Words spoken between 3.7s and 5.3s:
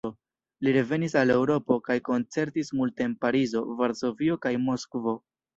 Varsovio kaj Moskvo.